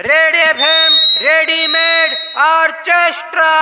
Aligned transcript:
Ready 0.00 0.38
FM 0.38 0.96
readymade 1.16 2.12
orchestra. 2.36 3.54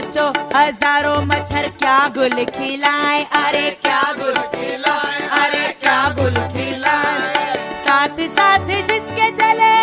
सोचो 0.08 0.26
हज़ारों 0.56 1.22
मच्छर 1.28 1.68
क्या 1.80 1.98
गुल 2.16 2.44
खिलाए? 2.56 3.24
अरे 3.38 3.70
क्या 3.84 4.02
गुल 4.18 4.38
खिलाए? 4.54 5.20
अरे 5.40 5.68
क्या 5.82 6.00
गुल 6.18 6.36
खिलाए? 6.54 7.56
साथ 7.86 8.22
साथ 8.38 8.68
जिसके 8.88 9.30
चले 9.40 9.74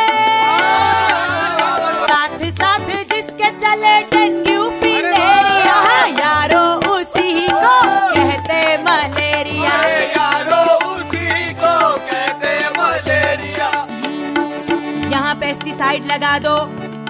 साथ 2.09 2.41
साथ 2.61 2.89
जिसके 3.13 3.51
चले 3.61 3.95
डेंगू 4.13 4.65
फिलेरिया 4.81 5.77
यारो 6.21 6.65
उसी 6.95 7.47
को 7.47 7.77
कहते 8.17 8.61
मलेरिया। 8.83 9.77
यारो 10.17 10.63
उसी 10.91 11.55
को 11.55 11.77
कहते 12.11 12.59
मलेरिया। 12.81 13.71
यहाँ 15.11 15.35
पेस्टिसाइड 15.41 16.13
लगा 16.13 16.39
दो 16.47 16.57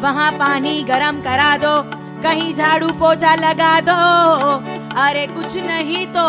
वहाँ 0.02 0.32
पानी 0.38 0.82
गरम 0.88 1.22
करा 1.22 1.56
दो 1.58 1.76
कहीं 2.24 2.50
झाड़ू 2.54 2.88
पोछा 2.98 3.32
लगा 3.36 3.72
दो। 3.86 3.94
अरे 5.00 5.24
कुछ 5.28 5.56
नहीं 5.66 6.04
तो 6.14 6.26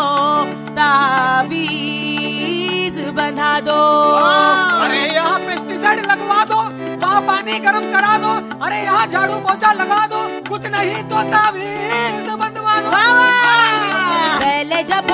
तावीज 0.78 2.16
बंधा 3.16 3.52
दो। 3.68 3.80
अरे 4.84 5.02
यहाँ 5.14 5.38
पेस्टिसाइड 5.40 5.98
लगवा 6.06 6.40
दो 6.52 6.58
वहाँ 7.02 7.20
पानी 7.26 7.54
गर्म 7.66 7.84
करा 7.92 8.14
दो 8.24 8.32
अरे 8.66 8.78
यहाँ 8.82 9.06
झाड़ू 9.06 9.36
पोछा 9.46 9.70
लगा 9.72 10.02
दो 10.12 10.20
कुछ 10.50 10.62
नहीं 10.76 11.00
तो 11.10 11.22
तावीज 11.32 12.26
बंधवा 12.40 12.74
दो। 12.80 12.90
पहले 14.40 14.78
जब 14.92 15.08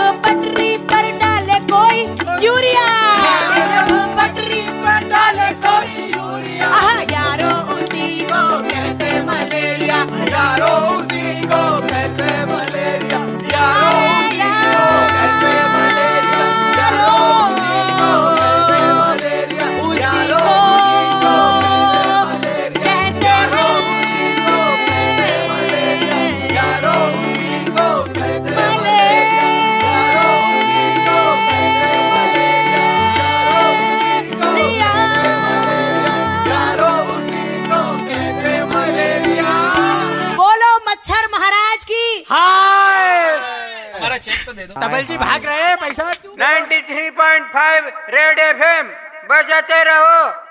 यारो 10.53 10.71
उसी 10.77 10.92
डबल 44.29 45.03
जी 45.03 45.17
भाग 45.17 45.45
रहे 45.47 45.63
हैं 45.63 45.77
पैसा। 45.77 46.05
93.5 46.13 47.93
रेड 48.09 48.39
एफएम 48.39 48.89
बजाते 49.31 49.83
रहो। 49.85 50.42